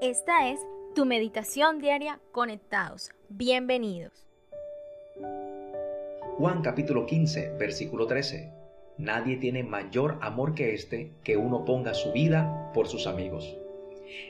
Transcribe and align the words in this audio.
Esta 0.00 0.50
es 0.50 0.60
tu 0.94 1.04
meditación 1.06 1.78
diaria 1.78 2.20
conectados. 2.32 3.10
Bienvenidos. 3.28 4.26
Juan 6.38 6.62
capítulo 6.62 7.06
15, 7.06 7.56
versículo 7.58 8.06
13. 8.06 8.52
Nadie 8.98 9.36
tiene 9.36 9.62
mayor 9.62 10.18
amor 10.20 10.54
que 10.54 10.74
este 10.74 11.12
que 11.24 11.36
uno 11.36 11.64
ponga 11.64 11.94
su 11.94 12.12
vida 12.12 12.70
por 12.74 12.88
sus 12.88 13.06
amigos. 13.06 13.56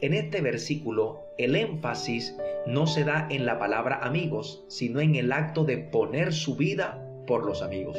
En 0.00 0.14
este 0.14 0.40
versículo, 0.40 1.20
el 1.38 1.56
énfasis 1.56 2.36
no 2.66 2.86
se 2.86 3.04
da 3.04 3.26
en 3.30 3.46
la 3.46 3.58
palabra 3.58 4.00
amigos, 4.02 4.64
sino 4.68 5.00
en 5.00 5.14
el 5.14 5.32
acto 5.32 5.64
de 5.64 5.78
poner 5.78 6.32
su 6.32 6.56
vida 6.56 7.06
por 7.26 7.44
los 7.44 7.62
amigos. 7.62 7.98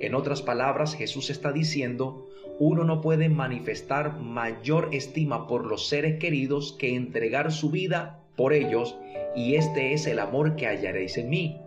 En 0.00 0.14
otras 0.14 0.42
palabras, 0.42 0.94
Jesús 0.94 1.30
está 1.30 1.52
diciendo, 1.52 2.28
uno 2.58 2.84
no 2.84 3.00
puede 3.00 3.28
manifestar 3.28 4.18
mayor 4.18 4.88
estima 4.92 5.46
por 5.46 5.66
los 5.66 5.88
seres 5.88 6.18
queridos 6.18 6.72
que 6.78 6.94
entregar 6.94 7.52
su 7.52 7.70
vida 7.70 8.20
por 8.36 8.52
ellos, 8.52 8.96
y 9.34 9.54
este 9.54 9.92
es 9.92 10.06
el 10.06 10.18
amor 10.18 10.56
que 10.56 10.66
hallaréis 10.66 11.16
en 11.18 11.30
mí. 11.30 11.60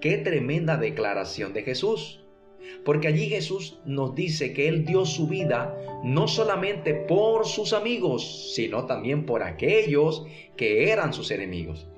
Qué 0.00 0.18
tremenda 0.18 0.76
declaración 0.76 1.52
de 1.52 1.62
Jesús. 1.62 2.18
Porque 2.84 3.08
allí 3.08 3.28
Jesús 3.28 3.80
nos 3.84 4.14
dice 4.14 4.52
que 4.52 4.68
Él 4.68 4.84
dio 4.84 5.04
su 5.04 5.26
vida 5.26 5.76
no 6.04 6.28
solamente 6.28 6.94
por 6.94 7.46
sus 7.46 7.72
amigos, 7.72 8.52
sino 8.54 8.86
también 8.86 9.26
por 9.26 9.42
aquellos 9.42 10.26
que 10.56 10.90
eran 10.90 11.12
sus 11.12 11.30
enemigos. 11.30 11.88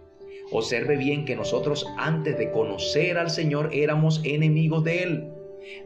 Observe 0.53 0.97
bien 0.97 1.25
que 1.25 1.37
nosotros 1.37 1.87
antes 1.97 2.37
de 2.39 2.51
conocer 2.51 3.19
al 3.19 3.31
Señor 3.31 3.71
éramos 3.73 4.21
enemigos 4.25 4.85
de 4.85 5.03
Él. 5.03 5.29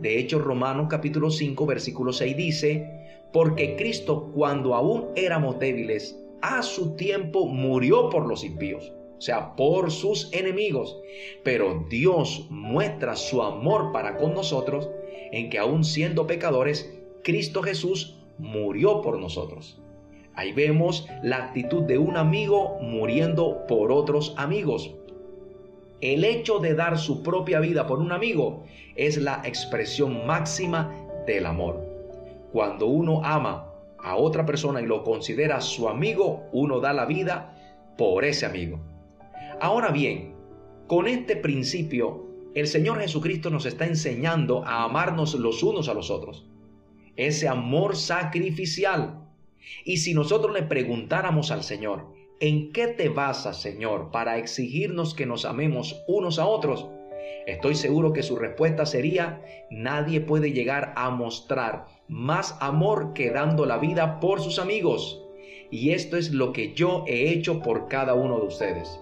De 0.01 0.19
hecho, 0.19 0.39
Romanos 0.39 0.87
capítulo 0.89 1.31
5, 1.31 1.67
versículo 1.67 2.13
6 2.13 2.37
dice, 2.37 3.19
porque 3.33 3.77
Cristo 3.77 4.31
cuando 4.35 4.75
aún 4.75 5.07
éramos 5.17 5.59
débiles, 5.59 6.19
a 6.41 6.63
su 6.63 6.97
tiempo 6.97 7.47
murió 7.47 8.09
por 8.11 8.27
los 8.27 8.45
impíos 8.45 8.93
o 9.19 9.21
sea, 9.21 9.57
por 9.57 9.91
sus 9.91 10.33
enemigos. 10.33 10.97
Pero 11.43 11.85
Dios 11.91 12.47
muestra 12.51 13.17
su 13.17 13.43
amor 13.43 13.93
para 13.93 14.17
con 14.17 14.33
nosotros 14.33 14.89
en 15.33 15.51
que 15.51 15.59
aun 15.59 15.85
siendo 15.85 16.27
pecadores, 16.27 16.93
Cristo 17.25 17.63
Jesús 17.63 18.17
murió 18.39 19.03
por 19.03 19.19
nosotros. 19.19 19.81
Ahí 20.35 20.53
vemos 20.53 21.09
la 21.23 21.39
actitud 21.39 21.83
de 21.83 21.99
un 21.99 22.17
amigo 22.17 22.79
muriendo 22.81 23.67
por 23.67 23.91
otros 23.91 24.35
amigos. 24.37 24.95
El 26.01 26.25
hecho 26.25 26.61
de 26.61 26.75
dar 26.75 26.97
su 26.97 27.25
propia 27.25 27.59
vida 27.59 27.89
por 27.89 27.99
un 27.99 28.13
amigo 28.13 28.65
es 28.95 29.17
la 29.17 29.43
expresión 29.45 30.27
máxima 30.27 30.95
del 31.27 31.45
amor. 31.45 31.85
Cuando 32.53 32.87
uno 32.87 33.25
ama 33.25 33.73
a 33.99 34.17
otra 34.17 34.47
persona 34.47 34.81
y 34.81 34.87
lo 34.87 35.03
considera 35.03 35.61
su 35.61 35.89
amigo, 35.89 36.45
uno 36.53 36.79
da 36.79 36.93
la 36.93 37.05
vida 37.05 37.55
por 37.99 38.25
ese 38.25 38.47
amigo. 38.47 38.79
Ahora 39.61 39.91
bien, 39.91 40.35
con 40.87 41.09
este 41.09 41.35
principio, 41.35 42.29
el 42.55 42.69
Señor 42.69 43.01
Jesucristo 43.01 43.51
nos 43.51 43.67
está 43.67 43.85
enseñando 43.85 44.65
a 44.65 44.85
amarnos 44.85 45.35
los 45.35 45.65
unos 45.65 45.89
a 45.89 45.95
los 45.95 46.11
otros. 46.11 46.47
Ese 47.17 47.49
amor 47.49 47.97
sacrificial. 47.97 49.27
Y 49.85 49.97
si 49.97 50.15
nosotros 50.15 50.55
le 50.55 50.63
preguntáramos 50.63 51.51
al 51.51 51.65
Señor, 51.65 52.18
¿en 52.41 52.73
qué 52.73 52.89
te 52.89 53.09
basas, 53.09 53.61
Señor, 53.61 54.11
para 54.11 54.39
exigirnos 54.39 55.15
que 55.15 55.27
nos 55.27 55.45
amemos 55.45 56.05
unos 56.07 56.39
a 56.39 56.47
otros? 56.47 56.87
Estoy 57.47 57.75
seguro 57.75 58.13
que 58.13 58.23
su 58.23 58.37
respuesta 58.37 58.87
sería, 58.87 59.43
nadie 59.71 60.21
puede 60.21 60.53
llegar 60.53 60.93
a 60.97 61.11
mostrar 61.11 61.87
más 62.09 62.57
amor 62.61 63.13
que 63.13 63.31
dando 63.31 63.67
la 63.67 63.79
vida 63.79 64.21
por 64.21 64.41
sus 64.41 64.59
amigos. 64.59 65.23
Y 65.71 65.91
esto 65.91 66.17
es 66.17 66.33
lo 66.33 66.53
que 66.53 66.75
yo 66.75 67.05
he 67.07 67.31
hecho 67.31 67.61
por 67.61 67.89
cada 67.89 68.15
uno 68.15 68.39
de 68.39 68.47
ustedes. 68.47 69.01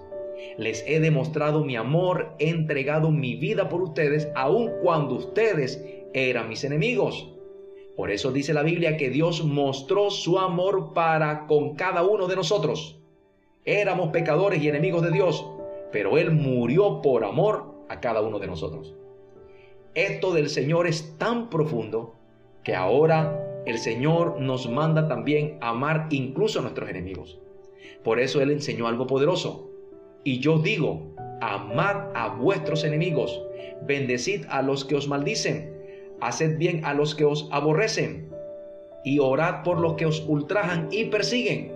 Les 0.58 0.84
he 0.86 1.00
demostrado 1.00 1.64
mi 1.64 1.76
amor, 1.76 2.34
he 2.38 2.48
entregado 2.48 3.10
mi 3.10 3.36
vida 3.36 3.68
por 3.68 3.82
ustedes, 3.82 4.28
aun 4.34 4.70
cuando 4.82 5.14
ustedes 5.14 5.82
eran 6.12 6.48
mis 6.48 6.64
enemigos. 6.64 7.32
Por 7.96 8.10
eso 8.10 8.32
dice 8.32 8.52
la 8.52 8.62
Biblia 8.62 8.96
que 8.96 9.10
Dios 9.10 9.44
mostró 9.44 10.10
su 10.10 10.38
amor 10.38 10.92
para 10.92 11.46
con 11.46 11.74
cada 11.76 12.02
uno 12.02 12.26
de 12.26 12.36
nosotros. 12.36 13.00
Éramos 13.68 14.10
pecadores 14.10 14.62
y 14.62 14.68
enemigos 14.68 15.02
de 15.02 15.10
Dios, 15.10 15.44
pero 15.90 16.18
Él 16.18 16.30
murió 16.30 17.02
por 17.02 17.24
amor 17.24 17.74
a 17.88 17.98
cada 17.98 18.20
uno 18.20 18.38
de 18.38 18.46
nosotros. 18.46 18.94
Esto 19.96 20.32
del 20.32 20.48
Señor 20.50 20.86
es 20.86 21.18
tan 21.18 21.50
profundo 21.50 22.14
que 22.62 22.76
ahora 22.76 23.62
el 23.66 23.78
Señor 23.78 24.40
nos 24.40 24.70
manda 24.70 25.08
también 25.08 25.58
amar 25.60 26.06
incluso 26.10 26.60
a 26.60 26.62
nuestros 26.62 26.88
enemigos. 26.88 27.40
Por 28.04 28.20
eso 28.20 28.40
Él 28.40 28.52
enseñó 28.52 28.86
algo 28.86 29.08
poderoso. 29.08 29.68
Y 30.22 30.38
yo 30.38 30.58
digo, 30.58 31.02
amad 31.40 32.12
a 32.14 32.28
vuestros 32.28 32.84
enemigos, 32.84 33.42
bendecid 33.84 34.44
a 34.48 34.62
los 34.62 34.84
que 34.84 34.94
os 34.94 35.08
maldicen, 35.08 35.76
haced 36.20 36.56
bien 36.56 36.84
a 36.84 36.94
los 36.94 37.16
que 37.16 37.24
os 37.24 37.48
aborrecen, 37.50 38.30
y 39.04 39.18
orad 39.18 39.64
por 39.64 39.80
los 39.80 39.94
que 39.94 40.06
os 40.06 40.24
ultrajan 40.28 40.86
y 40.92 41.06
persiguen. 41.06 41.75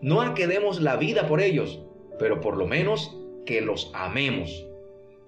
No 0.00 0.20
a 0.20 0.34
que 0.34 0.46
demos 0.46 0.80
la 0.80 0.96
vida 0.96 1.26
por 1.26 1.40
ellos, 1.40 1.80
pero 2.18 2.40
por 2.40 2.56
lo 2.56 2.66
menos 2.66 3.16
que 3.46 3.60
los 3.60 3.90
amemos. 3.94 4.66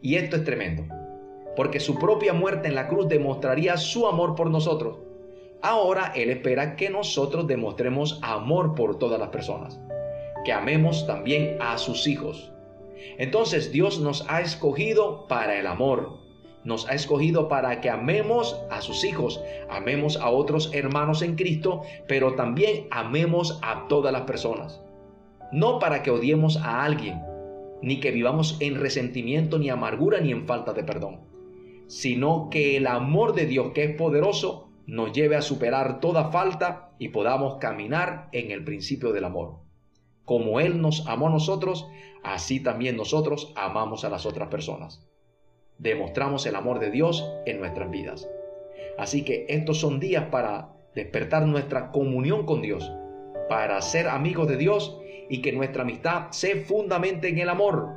Y 0.03 0.17
esto 0.17 0.37
es 0.37 0.45
tremendo, 0.45 0.85
porque 1.57 1.81
su 1.81 1.99
propia 1.99 2.33
muerte 2.33 2.69
en 2.69 2.75
la 2.75 2.89
cruz 2.89 3.09
demostraría 3.09 3.77
su 3.77 4.07
amor 4.07 4.35
por 4.35 4.51
nosotros. 4.51 4.99
Ahora 5.63 6.13
Él 6.15 6.31
espera 6.31 6.77
que 6.77 6.91
nosotros 6.91 7.47
demostremos 7.47 8.21
amor 8.23 8.75
por 8.75 8.99
todas 8.99 9.19
las 9.19 9.31
personas 9.31 9.81
que 10.47 10.53
amemos 10.53 11.09
también 11.09 11.59
a 11.61 11.77
sus 11.77 12.07
hijos. 12.07 12.53
Entonces 13.19 13.73
Dios 13.73 13.99
nos 13.99 14.25
ha 14.29 14.41
escogido 14.43 15.27
para 15.27 15.59
el 15.59 15.67
amor. 15.67 16.19
Nos 16.67 16.89
ha 16.89 16.95
escogido 16.95 17.47
para 17.49 17.81
que 17.81 17.89
amemos 17.89 18.61
a 18.71 18.81
sus 18.81 19.05
hijos, 19.05 19.41
amemos 19.71 20.17
a 20.17 20.31
otros 20.31 20.71
hermanos 20.75 21.23
en 21.23 21.37
Cristo, 21.37 21.83
pero 22.09 22.35
también 22.35 22.89
amemos 22.91 23.61
a 23.63 23.87
todas 23.87 24.13
las 24.13 24.23
personas. 24.23 24.83
No 25.53 25.79
para 25.79 26.03
que 26.03 26.11
odiemos 26.11 26.57
a 26.57 26.83
alguien, 26.83 27.23
ni 27.83 28.01
que 28.01 28.11
vivamos 28.11 28.57
en 28.59 28.81
resentimiento, 28.81 29.61
ni 29.61 29.71
amargura, 29.71 30.19
ni 30.19 30.33
en 30.33 30.45
falta 30.45 30.73
de 30.73 30.83
perdón, 30.83 31.21
sino 31.87 32.49
que 32.51 32.77
el 32.77 32.89
amor 32.89 33.35
de 33.35 33.47
Dios, 33.47 33.71
que 33.73 33.85
es 33.85 33.97
poderoso, 33.97 34.69
nos 34.87 35.13
lleve 35.13 35.37
a 35.37 35.43
superar 35.43 36.01
toda 36.01 36.33
falta 36.33 36.91
y 36.99 37.11
podamos 37.11 37.59
caminar 37.61 38.29
en 38.33 38.51
el 38.51 38.65
principio 38.65 39.13
del 39.13 39.25
amor. 39.25 39.61
Como 40.25 40.59
Él 40.59 40.83
nos 40.83 41.07
amó 41.07 41.29
a 41.29 41.31
nosotros, 41.31 41.87
así 42.25 42.59
también 42.59 42.97
nosotros 42.97 43.53
amamos 43.55 44.05
a 44.05 44.09
las 44.09 44.27
otras 44.27 44.49
personas. 44.49 45.07
Demostramos 45.79 46.47
el 46.47 46.57
amor 46.57 46.79
de 46.79 46.91
Dios 46.91 47.29
en 47.45 47.61
nuestras 47.61 47.91
vidas. 47.91 48.29
Así 48.99 49.25
que 49.25 49.47
estos 49.49 49.79
son 49.79 50.01
días 50.01 50.25
para 50.31 50.71
despertar 50.95 51.47
nuestra 51.47 51.91
comunión 51.91 52.47
con 52.47 52.63
Dios, 52.63 52.91
para 53.49 53.81
ser 53.83 54.09
amigos 54.09 54.49
de 54.49 54.57
Dios 54.57 54.99
y 55.29 55.43
que 55.43 55.53
nuestra 55.53 55.83
amistad 55.83 56.31
se 56.31 56.57
fundamente 56.57 57.29
en 57.29 57.39
el 57.39 57.49
amor, 57.49 57.91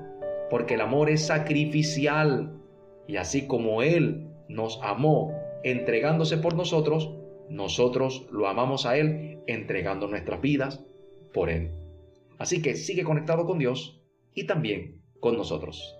porque 0.50 0.74
el 0.74 0.82
amor 0.82 1.10
es 1.10 1.26
sacrificial. 1.26 2.54
Y 3.08 3.18
así 3.18 3.48
como 3.48 3.82
Él 3.82 4.28
nos 4.50 4.80
amó 4.84 5.34
entregándose 5.64 6.38
por 6.38 6.56
nosotros, 6.56 7.16
nosotros 7.50 8.28
lo 8.32 8.48
amamos 8.48 8.86
a 8.86 8.98
Él 8.98 9.42
entregando 9.48 10.08
nuestras 10.08 10.42
vidas 10.42 10.84
por 11.34 11.50
Él. 11.50 11.72
Así 12.38 12.62
que 12.62 12.76
sigue 12.76 13.04
conectado 13.04 13.46
con 13.46 13.60
Dios 13.60 14.02
y 14.34 14.46
también 14.46 15.02
con 15.20 15.38
nosotros. 15.38 15.99